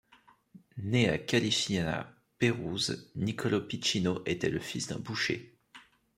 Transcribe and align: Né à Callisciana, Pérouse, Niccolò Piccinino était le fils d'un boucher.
Né 0.79 1.09
à 1.09 1.19
Callisciana, 1.19 2.11
Pérouse, 2.39 3.11
Niccolò 3.15 3.61
Piccinino 3.67 4.23
était 4.25 4.49
le 4.49 4.59
fils 4.59 4.87
d'un 4.87 4.97
boucher. 4.97 5.59